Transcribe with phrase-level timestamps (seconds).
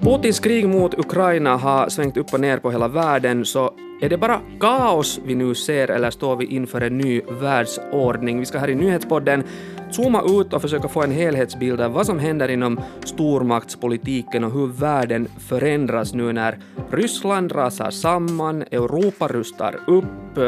[0.00, 4.16] Putins krig mot Ukraina har svängt upp och ner på hela världen, så är det
[4.16, 8.40] bara kaos vi nu ser eller står vi inför en ny världsordning?
[8.40, 9.42] Vi ska här i nyhetspodden
[9.90, 14.66] zooma ut och försöka få en helhetsbild av vad som händer inom stormaktspolitiken och hur
[14.66, 16.58] världen förändras nu när
[16.90, 20.38] Ryssland rasar samman, Europa rustar upp,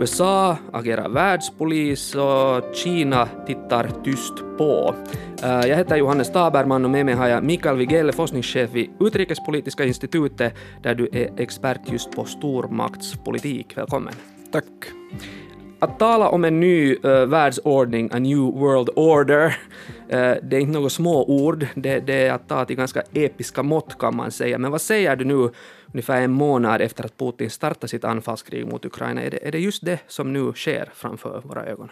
[0.00, 4.94] USA agerar världspolis och Kina tittar tyst på.
[5.42, 9.84] Eh, jag heter Johannes Taberman och med mig har jag Mikael Wigell, forskningschef vid Utrikespolitiska
[9.84, 13.76] institutet där du är expert just på stormaktspolitik.
[13.76, 14.14] Välkommen.
[14.52, 14.64] Tack.
[15.80, 20.72] Att tala om en ny uh, världsordning, a new world order, uh, det är inte
[20.72, 24.58] några små ord, det, det, är att ta till ganska episka mått kan man säga.
[24.58, 25.50] Men vad säger du nu,
[25.92, 29.22] ungefär en månad efter att Putin startade sitt anfallskrig mot Ukraina?
[29.22, 31.90] Är det, är det just det som nu sker framför våra ögon?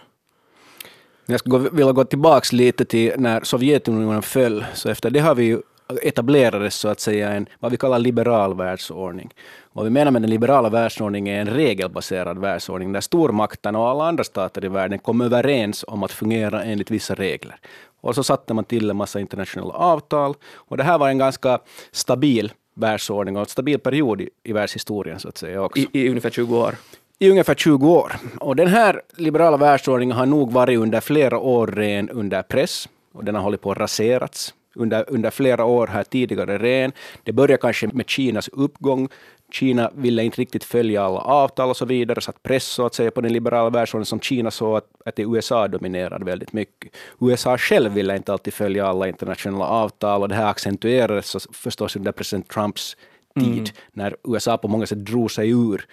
[1.27, 5.45] Jag skulle vilja gå tillbaka lite till när Sovjetunionen föll, så efter det har vi
[5.45, 5.63] ju
[6.03, 9.31] etablerades så att säga en, vad vi kallar liberal världsordning.
[9.73, 14.05] Vad vi menar med den liberala världsordningen är en regelbaserad världsordning där stormakterna och alla
[14.05, 17.57] andra stater i världen kom överens om att fungera enligt vissa regler.
[18.01, 20.35] Och så satte man till en massa internationella avtal.
[20.55, 21.59] Och det här var en ganska
[21.93, 25.81] stabil världsordning och en stabil period i, i världshistorien så att säga också.
[25.81, 26.75] I, I ungefär 20 år?
[27.19, 28.13] i ungefär 20 år.
[28.41, 33.25] Och den här liberala världsordningen har nog varit under flera år ren under press och
[33.25, 36.93] den har hållit på att raserats under, under flera år här tidigare ren.
[37.25, 39.09] Det började kanske med Kinas uppgång.
[39.53, 43.11] Kina ville inte riktigt följa alla avtal och så vidare, satt press så att säga
[43.11, 46.97] på den liberala världsordningen som Kina såg att, att det USA dominerade väldigt mycket.
[47.21, 52.13] USA själv ville inte alltid följa alla internationella avtal och det här accentuerades förstås under
[52.13, 52.97] president Trumps
[53.41, 53.65] tid, mm.
[53.93, 55.87] när USA på många sätt drog sig ur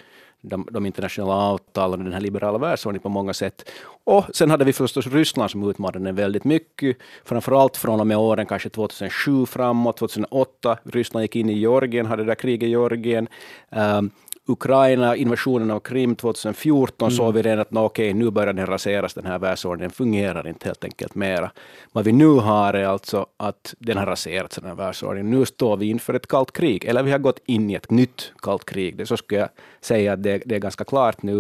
[0.44, 3.70] de, de internationella avtalen och den här liberala världsordningen på många sätt.
[4.04, 8.18] Och sen hade vi förstås Ryssland som utmanade den väldigt mycket, framförallt från och med
[8.18, 10.78] åren kanske 2007 framåt, 2008.
[10.84, 13.28] Ryssland gick in i Georgien, hade det där kriget i Georgien.
[13.70, 14.12] Um,
[14.46, 17.18] Ukraina, invasionen av Krim 2014, mm.
[17.18, 20.66] såg vi redan att no, okej, nu börjar den raseras, den här världsordningen fungerar inte
[20.66, 21.52] helt enkelt mera.
[21.92, 25.32] Vad vi nu har är alltså att den har raserats, den här världsordningen.
[25.32, 28.34] Nu står vi inför ett kallt krig, eller vi har gått in i ett nytt
[28.42, 28.98] kallt krig.
[28.98, 29.50] Det så skulle jag
[29.82, 31.36] säga att det, det är ganska klart nu.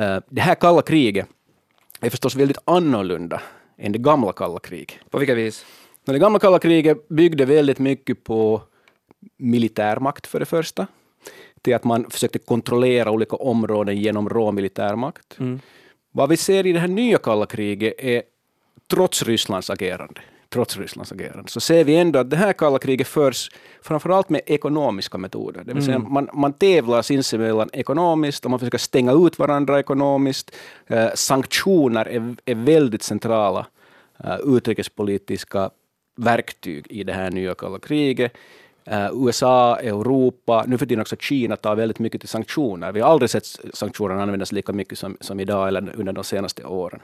[0.00, 1.26] Uh, det här kalla kriget
[2.00, 3.42] är förstås väldigt annorlunda
[3.78, 4.96] än det gamla kalla kriget.
[5.10, 5.66] På vilka vis?
[6.04, 8.62] Det gamla kalla kriget byggde väldigt mycket på
[9.36, 10.86] militärmakt för det första
[11.66, 15.38] till att man försökte kontrollera olika områden genom rå militärmakt.
[15.38, 15.60] Mm.
[16.12, 18.22] Vad vi ser i det här nya kalla kriget är,
[18.90, 23.08] trots Rysslands agerande, trots Rysslands agerande, så ser vi ändå att det här kalla kriget
[23.08, 23.50] förs
[23.82, 25.64] framförallt med ekonomiska metoder.
[25.64, 26.12] Det vill säga mm.
[26.12, 30.56] man, man tävlar sinsemellan ekonomiskt och man försöker stänga ut varandra ekonomiskt.
[30.86, 33.66] Eh, sanktioner är, är väldigt centrala
[34.24, 35.70] eh, utrikespolitiska
[36.16, 38.32] verktyg i det här nya kalla kriget.
[38.90, 42.92] Uh, USA, Europa, nu för tiden också Kina tar väldigt mycket till sanktioner.
[42.92, 46.64] Vi har aldrig sett sanktionerna användas lika mycket som, som idag eller under de senaste
[46.64, 47.00] åren.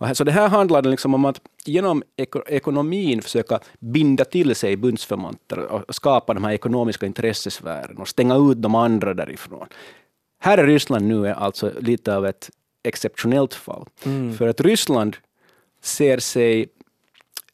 [0.00, 4.76] Här, så det här handlar liksom om att genom eko, ekonomin försöka binda till sig
[4.76, 9.66] bundsförvanter och skapa de här ekonomiska intressesfären och stänga ut de andra därifrån.
[10.40, 12.50] Här är Ryssland nu alltså lite av ett
[12.84, 13.86] exceptionellt fall.
[14.04, 14.34] Mm.
[14.34, 15.16] För att Ryssland
[15.82, 16.68] ser sig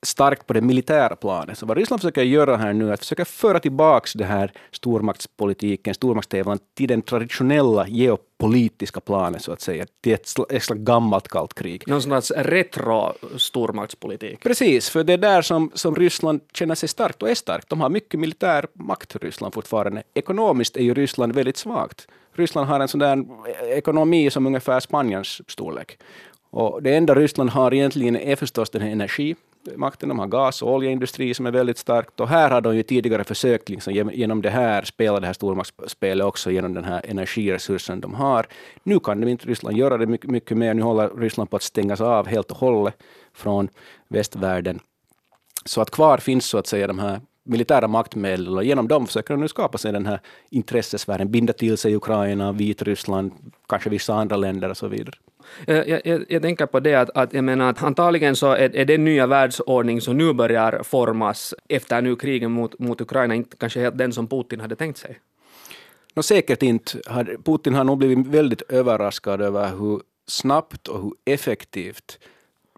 [0.06, 1.58] starkt på det militära planet.
[1.58, 5.94] Så vad Ryssland försöker göra här nu är att försöka föra tillbaka det här stormaktspolitiken,
[5.94, 11.54] stormaktstävlan till den traditionella geopolitiska planet, så att säga, till ett, ett slags gammalt kallt
[11.54, 11.84] krig.
[11.86, 14.40] Någon slags retro stormaktspolitik.
[14.40, 17.68] Precis, för det är där som, som Ryssland känner sig starkt och är starkt.
[17.68, 20.02] De har mycket militär makt, Ryssland fortfarande.
[20.14, 22.08] Ekonomiskt är ju Ryssland väldigt svagt.
[22.34, 23.24] Ryssland har en sån där
[23.66, 25.98] ekonomi som ungefär Spaniens storlek.
[26.50, 29.36] Och det enda Ryssland har egentligen är förstås den här energi
[29.76, 30.08] makten.
[30.08, 32.20] De har gas och oljeindustri som är väldigt starkt.
[32.20, 36.26] Och här har de ju tidigare försökt liksom, genom det här spela det här stormaktsspelet
[36.26, 38.46] också genom den här energiresursen de har.
[38.82, 40.74] Nu kan de inte Ryssland göra det mycket, mycket mer.
[40.74, 42.94] Nu håller Ryssland på att stängas av helt och hållet
[43.34, 43.68] från
[44.08, 44.80] västvärlden.
[45.64, 49.34] Så att kvar finns så att säga de här militära maktmedel och genom dem försöker
[49.34, 50.20] de nu skapa sig den här
[50.50, 53.32] intressesfären, binda till sig Ukraina, Vitryssland,
[53.68, 55.16] kanske vissa andra länder och så vidare.
[55.66, 58.76] Eh, jag, jag, jag, tänker på det att, att, jag menar att antagligen så är,
[58.76, 63.56] är den nya världsordning som nu börjar formas efter nu krigen mot, mot Ukraina inte
[63.56, 65.18] kanske helt den som Putin hade tänkt sig.
[66.14, 66.98] No, säkert inte.
[67.44, 72.18] Putin har nog blivit väldigt överraskad över hur snabbt och hur effektivt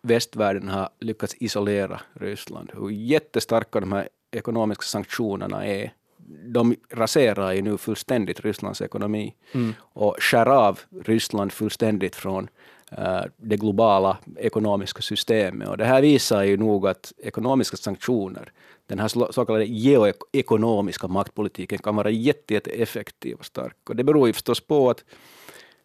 [0.02, 2.70] västvärlden har lyckats isolera Ryssland.
[2.74, 5.92] Hur jättestarka de här ekonomiska sanktionerna är
[6.26, 9.74] de raserar ju nu fullständigt Rysslands ekonomi mm.
[9.80, 12.48] och skär av Ryssland fullständigt från
[13.36, 15.68] det globala ekonomiska systemet.
[15.68, 18.52] Och det här visar ju nog att ekonomiska sanktioner,
[18.86, 23.76] den här så kallade geoekonomiska maktpolitiken kan vara jätte, jätte effektiv och stark.
[23.88, 25.04] Och det beror ju förstås på att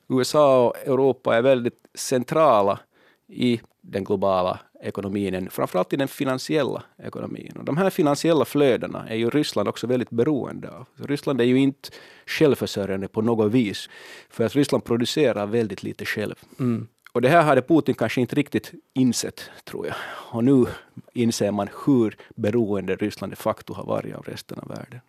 [0.07, 2.79] USA och Europa är väldigt centrala
[3.27, 7.53] i den globala ekonomin, framförallt i den finansiella ekonomin.
[7.57, 10.85] Och de här finansiella flödena är ju Ryssland också väldigt beroende av.
[10.95, 11.89] Ryssland är ju inte
[12.25, 13.89] självförsörjande på något vis,
[14.29, 16.35] för att Ryssland producerar väldigt lite själv.
[16.59, 16.87] Mm.
[17.11, 19.95] Och det här hade Putin kanske inte riktigt insett, tror jag.
[20.31, 20.65] Och nu
[21.13, 24.99] inser man hur beroende Ryssland de facto har varit av resten av världen.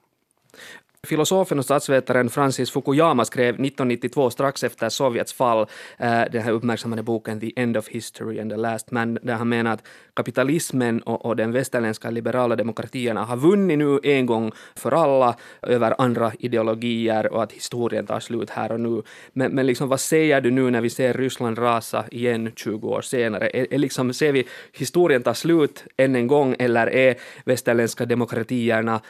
[1.07, 5.67] Filosofen och statsvetaren Francis Fukuyama skrev 1992, strax efter Sovjets fall,
[5.99, 9.49] eh, den här uppmärksammade boken The End of History and the Last Man, där han
[9.49, 14.93] menar att kapitalismen och, och den västerländska liberala demokratierna har vunnit nu en gång för
[14.93, 19.03] alla över andra ideologier och att historien tar slut här och nu.
[19.33, 23.03] Men, men liksom, vad säger du nu när vi ser Ryssland rasa igen 20 år
[23.03, 23.51] senare?
[23.51, 29.01] Är, är liksom, ser vi historien ta slut än en gång eller är västerländska demokratierna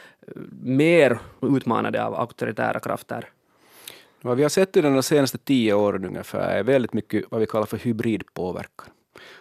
[0.61, 3.29] mer utmanade av auktoritära krafter?
[4.21, 7.45] Vad vi har sett under de senaste tio åren ungefär är väldigt mycket vad vi
[7.45, 8.87] kallar för hybridpåverkan.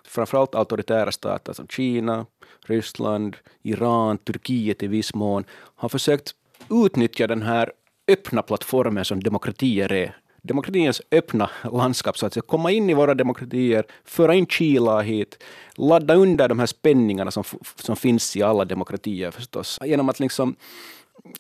[0.05, 2.27] Framförallt auktoritära stater som Kina,
[2.67, 6.35] Ryssland, Iran, Turkiet i viss mån har försökt
[6.71, 7.73] utnyttja den här
[8.09, 10.17] öppna plattformen som demokratier är.
[10.43, 15.43] Demokratins öppna landskap, så att säga, komma in i våra demokratier, föra in Kila hit,
[15.75, 17.45] ladda under de här spänningarna som,
[17.77, 20.57] som finns i alla demokratier förstås, genom att liksom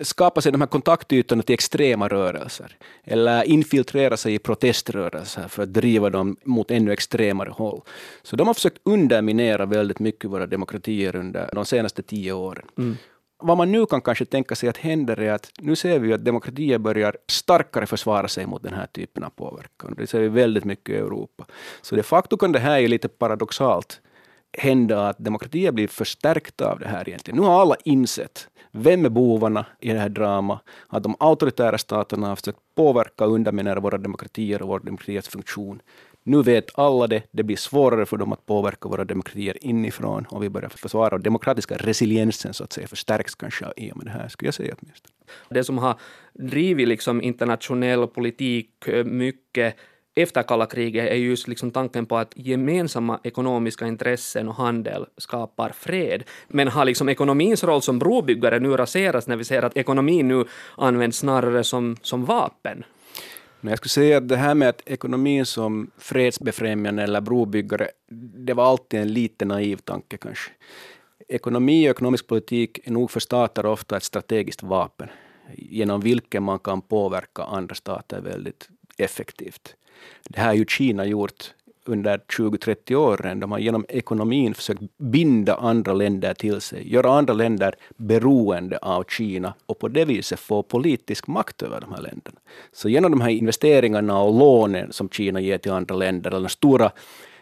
[0.01, 5.73] skapa sig de här kontaktytorna till extrema rörelser eller infiltrera sig i proteströrelser för att
[5.73, 7.81] driva dem mot ännu extremare håll.
[8.23, 12.67] Så de har försökt underminera väldigt mycket våra demokratier under de senaste tio åren.
[12.79, 12.97] Mm.
[13.43, 16.25] Vad man nu kan kanske tänka sig att händer är att nu ser vi att
[16.25, 19.95] demokratier börjar starkare försvara sig mot den här typen av påverkan.
[19.97, 21.47] Det ser vi väldigt mycket i Europa.
[21.83, 24.01] Så de facto kan det här ju lite paradoxalt
[24.59, 27.41] hända att demokratier blir förstärkta av det här egentligen.
[27.41, 32.29] Nu har alla insett vem är bovarna i det här dramat, att de auktoritära staterna
[32.29, 35.83] har försökt påverka och underminera våra demokratier och vår demokratiers funktion.
[36.31, 40.43] Nu vet alla det, det blir svårare för dem att påverka våra demokratier inifrån och
[40.43, 44.11] vi börjar försvara och demokratiska resiliensen så att säga förstärks kanske i och med det
[44.11, 45.15] här, skulle jag säga åtminstone.
[45.49, 45.95] Det som har
[46.33, 49.77] drivit liksom internationell politik eh, mycket
[50.15, 55.73] efter kalla kriget är just liksom tanken på att gemensamma ekonomiska intressen och handel skapar
[55.75, 56.23] fred.
[56.49, 60.45] Men har liksom ekonomins roll som brobyggare nu raserats när vi ser att ekonomin nu
[60.77, 62.85] används snarare som, som vapen?
[63.61, 67.89] Men jag skulle säga att det här med att ekonomin som fredsbefrämjande eller brobyggare,
[68.47, 70.51] det var alltid en lite naiv tanke kanske.
[71.29, 75.09] Ekonomi och ekonomisk politik är nog för stater ofta ett strategiskt vapen
[75.55, 78.69] genom vilket man kan påverka andra stater väldigt
[78.99, 79.77] effektivt.
[80.29, 81.55] Det här har ju Kina gjort
[81.91, 83.41] under 20-30 åren.
[83.41, 89.05] De har genom ekonomin försökt binda andra länder till sig, göra andra länder beroende av
[89.09, 92.41] Kina och på det viset få politisk makt över de här länderna.
[92.73, 96.49] Så genom de här investeringarna och lånen som Kina ger till andra länder, eller de
[96.49, 96.91] stora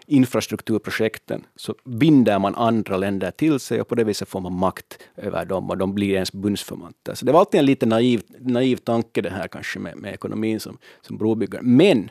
[0.09, 4.99] infrastrukturprojekten, så binder man andra länder till sig och på det viset får man makt
[5.17, 7.15] över dem och de blir ens bundsförvanter.
[7.15, 10.61] Så det var alltid en lite naiv, naiv tanke det här kanske med, med ekonomin
[10.61, 11.63] som, som brobyggare.
[11.63, 12.11] Men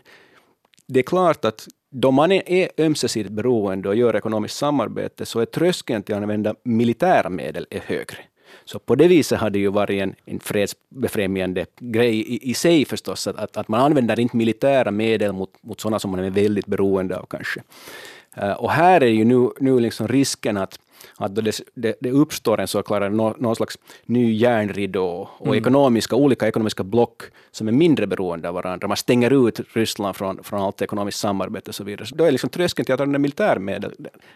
[0.87, 5.45] det är klart att då man är ömsesidigt beroende och gör ekonomiskt samarbete så är
[5.45, 8.17] tröskeln till att använda militära medel är högre.
[8.65, 12.85] Så på det viset har det ju varit en, en fredsbefrämjande grej i, i sig
[12.85, 16.65] förstås, att, att man använder inte militära medel mot, mot sådana som man är väldigt
[16.65, 17.63] beroende av kanske.
[18.43, 20.79] Uh, och här är ju nu, nu liksom risken att
[21.17, 25.59] att det, det, det uppstår en så kallad någon slags ny järnridå och mm.
[25.59, 28.87] ekonomiska, olika ekonomiska block som är mindre beroende av varandra.
[28.87, 32.07] Man stänger ut Ryssland från, från allt ekonomiskt samarbete och så vidare.
[32.07, 33.93] Så då är liksom tröskeln till att använda militärmedel,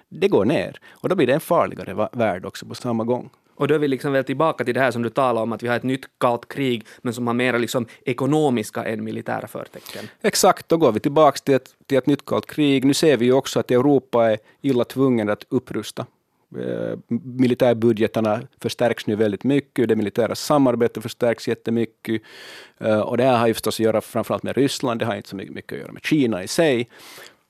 [0.10, 0.80] det går ner.
[0.90, 3.30] Och då blir det en farligare värld också på samma gång.
[3.62, 5.64] Och då är vi liksom väl tillbaka till det här som du talade om, att
[5.64, 10.06] vi har ett nytt kallt krig, men som har mera liksom ekonomiska än militära förtecken.
[10.22, 12.86] Exakt, då går vi tillbaka till ett, till ett nytt kallt krig.
[12.86, 16.06] Nu ser vi ju också att Europa är illa tvungen att upprusta
[16.58, 22.22] eh, militärbudgetarna förstärks nu väldigt mycket, det militära samarbetet förstärks jättemycket.
[22.78, 25.30] Eh, och det här har ju förstås att göra framförallt med Ryssland, det har inte
[25.30, 26.88] så mycket att göra med Kina i sig.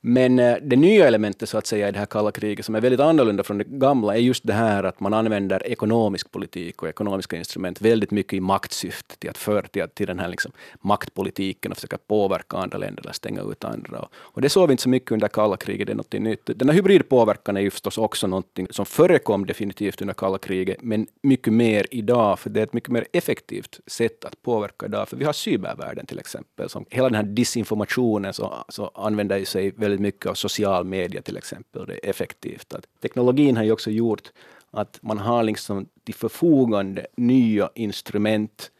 [0.04, 2.80] Men eh, det nya elementet så att säga i det här kalla kriget, som är
[2.80, 6.88] väldigt annorlunda från det gamla, är just det här att man använder ekonomisk politik och
[6.88, 11.72] ekonomiska instrument väldigt mycket i maktsyfte, till att föra till, till den här liksom maktpolitiken
[11.72, 14.08] och försöka påverka andra länder eller stänga ut andra.
[14.14, 16.50] Och det såg vi inte så mycket under kalla kriget, det är något nytt.
[16.56, 21.06] Den här hybridpåverkan är ju förstås också någonting som förekom definitivt under kalla kriget, men
[21.22, 25.08] mycket mer idag, för det är ett mycket mer effektivt sätt att påverka idag.
[25.08, 29.70] För vi har cybervärlden till exempel, som hela den här disinformationen så, så använder sig
[29.76, 31.86] väldigt väldigt mycket av social media till exempel.
[31.86, 32.74] Det är effektivt.
[32.74, 34.32] Att teknologin har ju också gjort
[34.70, 38.70] att man har liksom till förfogande nya instrument,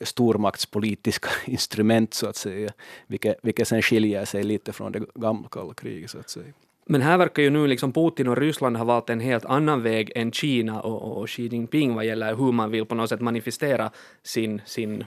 [0.00, 2.72] stormaktspolitiska instrument så att säga,
[3.06, 6.52] vilket, vilket sen skiljer sig lite från det gamla kalla kriget så att säga.
[6.90, 10.12] Men här verkar ju nu liksom Putin och Ryssland ha valt en helt annan väg
[10.14, 13.90] än Kina och, och Xi Jinping vad gäller hur man vill på något sätt manifestera
[14.22, 15.04] sin, sin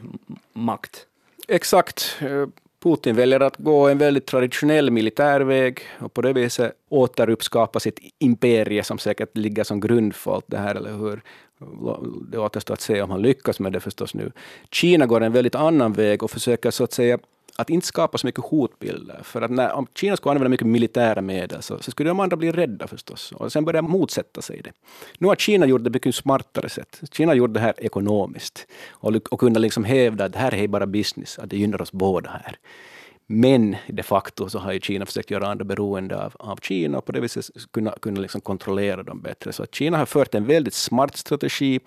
[0.53, 1.07] makt.
[1.47, 2.17] Exakt.
[2.83, 8.83] Putin väljer att gå en väldigt traditionell militärväg och på det viset återuppskapa sitt imperie
[8.83, 11.21] som säkert ligger som grund för allt det här, eller hur?
[12.31, 14.31] Det återstår att se om han lyckas med det förstås nu.
[14.71, 17.19] Kina går en väldigt annan väg och försöker så att säga
[17.61, 19.19] att inte skapa så mycket hotbilder.
[19.23, 22.37] För att när, om Kina skulle använda mycket militära medel så, så skulle de andra
[22.37, 24.71] bli rädda förstås och sen börja motsätta sig det.
[25.17, 27.01] Nu har Kina gjort det på mycket smartare sätt.
[27.11, 30.85] Kina gjort det här ekonomiskt och, och kunde liksom hävda att det här är bara
[30.87, 32.57] business, att det gynnar oss båda här.
[33.27, 37.05] Men de facto så har ju Kina försökt göra andra beroende av, av Kina och
[37.05, 39.53] på det viset kunna, kunna liksom kontrollera dem bättre.
[39.53, 41.79] Så att Kina har fört en väldigt smart strategi.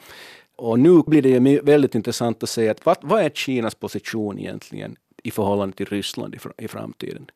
[0.57, 4.39] Och nu blir det ju väldigt intressant att se att vad, vad är Kinas position
[4.39, 7.27] egentligen i förhållande till Ryssland i, i framtiden.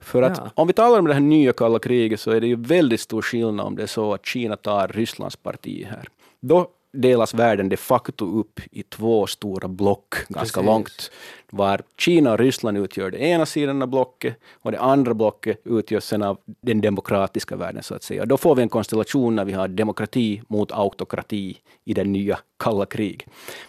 [0.00, 0.50] För att ja.
[0.54, 3.22] om vi talar om det här nya kalla kriget så är det ju väldigt stor
[3.22, 6.08] skillnad om det är så att Kina tar Rysslands parti här.
[6.40, 10.66] Då delas världen de facto upp i två stora block ganska Precis.
[10.66, 11.10] långt,
[11.50, 16.04] var Kina och Ryssland utgör det ena sidan av blocket och det andra blocket utgörs
[16.04, 18.26] sen av den demokratiska världen, så att säga.
[18.26, 22.86] Då får vi en konstellation när vi har demokrati mot autokrati i det nya kalla
[22.86, 23.26] krig.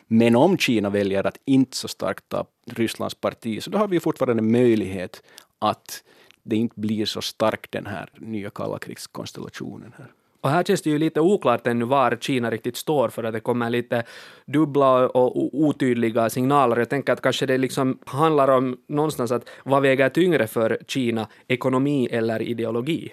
[0.07, 3.99] Men om Kina väljer att inte så starkt ta Rysslands parti, så då har vi
[3.99, 5.23] fortfarande möjlighet
[5.59, 6.03] att
[6.43, 10.11] det inte blir så stark den här nya kalla krigskonstellationen här.
[10.41, 13.39] Och här känns det ju lite oklart ännu var Kina riktigt står för att det
[13.39, 14.03] kommer lite
[14.45, 16.77] dubbla och otydliga signaler.
[16.77, 21.27] Jag tänker att kanske det liksom handlar om någonstans att vad väger tyngre för Kina,
[21.47, 23.11] ekonomi eller ideologi?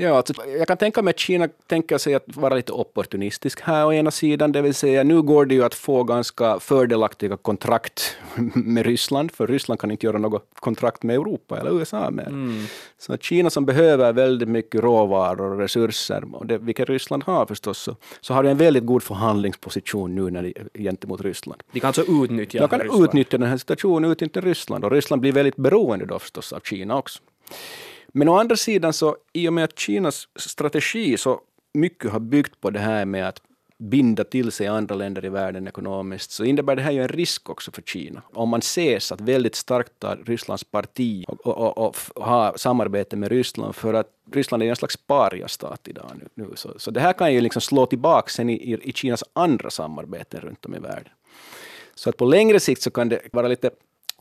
[0.00, 3.86] Ja, alltså, jag kan tänka mig att Kina tänker sig att vara lite opportunistisk här
[3.86, 8.16] å ena sidan, det vill säga nu går det ju att få ganska fördelaktiga kontrakt
[8.54, 12.26] med Ryssland, för Ryssland kan inte göra något kontrakt med Europa eller USA mer.
[12.26, 12.64] Mm.
[12.98, 17.78] Så Kina som behöver väldigt mycket råvaror och resurser, och det, vilket Ryssland har förstås,
[17.78, 21.62] så, så har det en väldigt god förhandlingsposition nu när det, gentemot Ryssland.
[21.72, 23.04] De kan alltså utnyttja De kan Ryssland.
[23.04, 26.96] utnyttja den här situationen, utnyttja Ryssland, och Ryssland blir väldigt beroende då förstås av Kina
[26.96, 27.18] också.
[28.12, 31.40] Men å andra sidan så i och med att Kinas strategi så
[31.74, 33.42] mycket har byggt på det här med att
[33.78, 37.50] binda till sig andra länder i världen ekonomiskt, så innebär det här ju en risk
[37.50, 38.22] också för Kina.
[38.32, 43.16] Om man ses att väldigt starkt tar Rysslands parti och, och, och, och ha samarbete
[43.16, 46.28] med Ryssland, för att Ryssland är en slags pariastat idag nu.
[46.34, 46.52] nu.
[46.54, 49.70] Så, så det här kan ju liksom slå tillbaka sen i, i, i Kinas andra
[49.70, 51.12] samarbeten runt om i världen.
[51.94, 53.70] Så att på längre sikt så kan det vara lite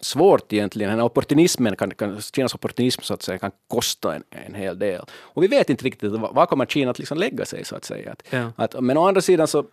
[0.02, 0.92] svårt egentligen.
[0.92, 5.02] Den opportunismen kan, kan, Kinas opportunism så att säga, kan kosta en, en hel del.
[5.12, 8.12] Och vi vet inte riktigt var kommer Kina att liksom lägga sig så att säga.
[8.12, 8.52] Att, ja.
[8.56, 9.66] att, men å andra sidan så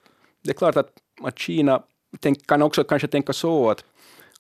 [0.43, 0.91] det är klart att,
[1.23, 1.83] att Kina
[2.21, 3.85] tänk, kan också kanske tänka så att,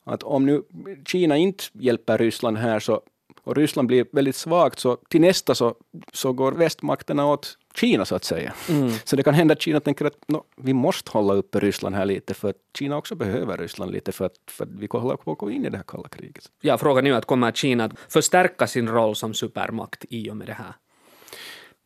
[0.04, 0.62] att om nu
[1.06, 3.00] Kina inte hjälper Ryssland här så
[3.42, 5.74] och Ryssland blir väldigt svagt, så till nästa så,
[6.12, 8.54] så går västmakterna åt Kina så att säga.
[8.68, 8.90] Mm.
[9.04, 12.04] Så det kan hända att Kina tänker att no, vi måste hålla uppe Ryssland här
[12.04, 15.32] lite för att Kina också behöver Ryssland lite för att, för att vi håller på
[15.32, 16.44] att gå in i det här kalla kriget.
[16.60, 20.46] Ja, frågan är att kommer Kina att förstärka sin roll som supermakt i och med
[20.46, 20.74] det här?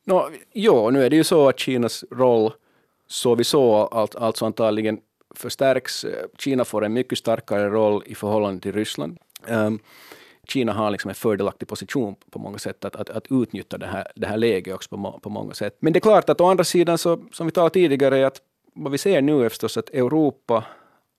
[0.05, 2.53] No, jo, nu är det ju så att Kinas roll
[3.07, 4.99] så vi så allt, alltså antagligen
[5.35, 6.07] förstärks.
[6.39, 9.19] Kina får en mycket starkare roll i förhållande till Ryssland.
[9.49, 9.79] Um,
[10.51, 14.07] Kina har liksom en fördelaktig position på många sätt att, att, att utnyttja det här,
[14.15, 15.77] det här läget också på, på många sätt.
[15.81, 18.41] Men det är klart att å andra sidan, så, som vi talade tidigare, att
[18.75, 20.65] vad vi ser nu är förstås att Europa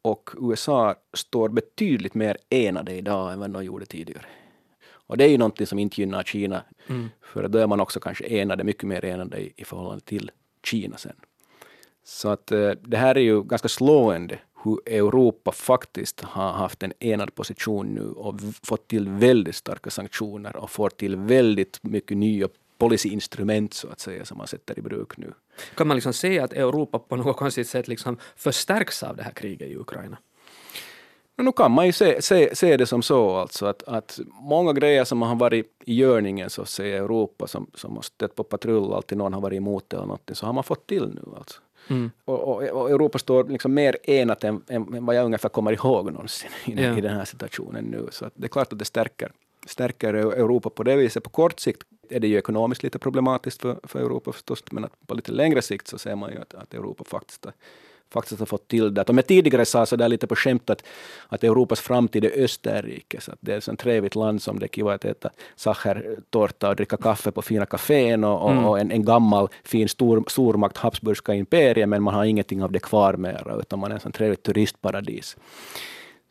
[0.01, 4.25] och USA står betydligt mer enade idag än vad de gjorde tidigare.
[4.91, 7.09] Och det är ju någonting som inte gynnar Kina, mm.
[7.21, 10.31] för då är man också kanske enade, mycket mer enade i, i förhållande till
[10.63, 11.15] Kina sen.
[12.03, 16.93] Så att eh, det här är ju ganska slående hur Europa faktiskt har haft en
[16.99, 22.47] enad position nu och fått till väldigt starka sanktioner och får till väldigt mycket nya
[22.77, 25.33] policyinstrument så att säga som man sätter i bruk nu.
[25.75, 29.31] Kan man liksom säga att Europa på något konstigt sätt liksom förstärks av det här
[29.31, 30.17] kriget i Ukraina?
[31.43, 35.03] nu kan man ju se, se, se det som så alltså att, att många grejer
[35.03, 38.93] som har varit i görningen så att säga Europa som, som har stött på patrull,
[38.93, 41.61] alltid någon har varit emot det eller någonting, så har man fått till nu alltså.
[41.89, 42.11] Mm.
[42.25, 46.11] Och, och, och, Europa står liksom mer enat än, än vad jag ungefär kommer ihåg
[46.11, 46.97] någonsin i, ja.
[46.97, 48.07] i den här situationen nu.
[48.11, 49.31] Så det är klart att det stärker,
[49.67, 51.23] stärker Europa på det viset.
[51.23, 55.13] På kort sikt är det ju ekonomiskt lite problematiskt för, för Europa förstås, men på
[55.13, 57.47] lite längre sikt så ser man ju att, att Europa faktiskt
[58.13, 59.09] faktiskt har fått till det.
[59.09, 60.83] Om jag tidigare sa så där lite på skämt att,
[61.27, 64.65] att Europas framtid är Österrike, så att det är ett sånt trevligt land som det
[64.65, 68.65] är kiva att äta sachertårta och dricka kaffe på fina kafén och, mm.
[68.65, 72.79] och en, en, gammal fin stor, stormakt Habsburgska imperium, men man har ingenting av det
[72.79, 75.37] kvar mera, utan man är ett sånt trevligt turistparadis.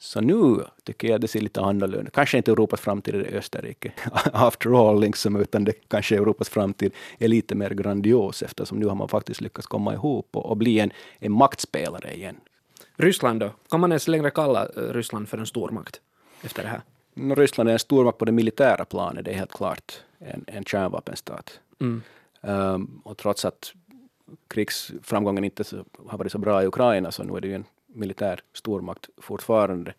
[0.00, 3.92] Så nu tycker jag det ser lite annorlunda Kanske inte Europas framtid är Österrike,
[4.32, 8.94] after all, liksom, utan det kanske Europas framtid är lite mer grandios, eftersom nu har
[8.94, 12.36] man faktiskt lyckats komma ihop och, och bli en, en maktspelare igen.
[12.96, 13.50] Ryssland då?
[13.70, 16.00] Kan man ens längre kalla eh, Ryssland för en stormakt
[16.42, 16.80] efter det här?
[17.14, 20.64] No, Ryssland är en stormakt på det militära planet, det är helt klart en, en
[20.64, 21.60] kärnvapenstat.
[21.80, 22.02] Mm.
[22.40, 23.72] Um, och trots att
[24.48, 27.64] krigsframgången inte så, har varit så bra i Ukraina, så nu är det ju en
[27.88, 29.94] militär stormakt fortfarande.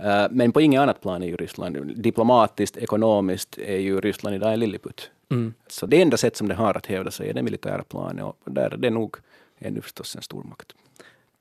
[0.00, 4.52] Uh, men på inget annat plan är ju Ryssland, diplomatiskt, ekonomiskt, är ju Ryssland idag
[4.52, 5.10] en lilliputt.
[5.30, 5.54] Mm.
[5.66, 8.52] Så det enda sätt som det har att hävda sig är det militära planet och
[8.52, 9.16] där det är nog
[9.58, 10.74] ännu förstås en stormakt.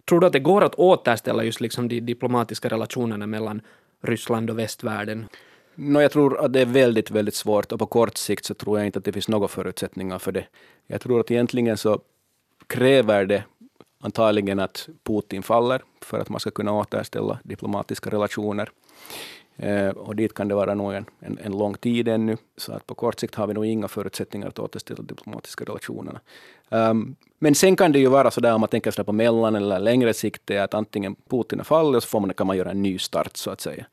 [0.06, 3.62] Tror du att det går att återställa just liksom de diplomatiska relationerna mellan
[4.02, 5.26] Ryssland och västvärlden?
[5.76, 8.80] No, jag tror att det är väldigt, väldigt svårt och på kort sikt så tror
[8.80, 10.46] jag inte att det finns några förutsättningar för det.
[10.88, 12.00] Jag tror att egentligen så
[12.68, 13.44] kräver det
[14.04, 18.70] antagligen att Putin faller för att man ska kunna återställa diplomatiska relationer.
[19.56, 22.88] Eh, och dit kan det vara nog en, en, en, lång tid ännu, så att
[22.88, 26.20] på kort sikt har vi nog inga förutsättningar att återställa diplomatiska relationerna.
[26.70, 29.80] Um, men sen kan det ju vara så där om man tänker på mellan eller
[29.80, 33.00] längre sikt, att antingen Putin faller och så får man, kan man göra en ny
[33.00, 33.86] start så att säga.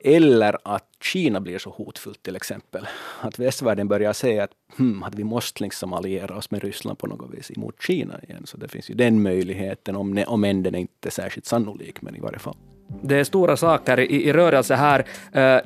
[0.00, 2.86] Eller att Kina blir så hotfullt till exempel.
[3.20, 7.06] Att västvärlden börjar säga att, hmm, att vi måste liksom alliera oss med Ryssland på
[7.06, 8.42] något vis emot Kina igen.
[8.46, 12.16] Så det finns ju den möjligheten, om, om än den är inte särskilt sannolik, men
[12.16, 12.56] i varje fall.
[13.02, 15.06] Det är stora saker i, i rörelse här.
[15.32, 15.60] Eh,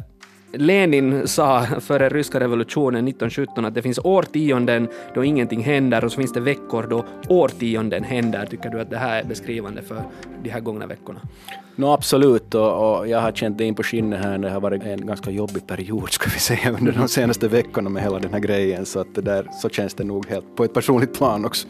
[0.54, 6.20] Lenin sa före ryska revolutionen 1917 att det finns årtionden då ingenting händer och så
[6.20, 8.46] finns det veckor då årtionden händer.
[8.46, 10.02] Tycker du att det här är beskrivande för
[10.42, 11.20] de här gångna veckorna?
[11.76, 14.38] No, absolut, och, och jag har känt det in på skinnet här.
[14.38, 18.02] Det har varit en ganska jobbig period, ska vi säga, under de senaste veckorna med
[18.02, 20.74] hela den här grejen, så att det där, så känns det nog helt på ett
[20.74, 21.68] personligt plan också.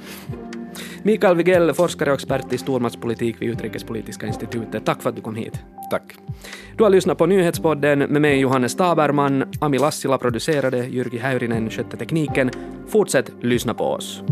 [1.02, 4.84] Mikael Wigell, forskare och expert i stormaktspolitik vid Utrikespolitiska institutet.
[4.84, 5.60] Tack för att du kom hit.
[5.90, 6.14] Tack.
[6.76, 9.44] Du har lyssnat på Nyhetspodden med mig Johannes Taberman.
[9.60, 12.50] Ami Lassila producerade, Jyrki Häyrinen skötte tekniken.
[12.88, 14.22] Fortsätt lyssna på oss.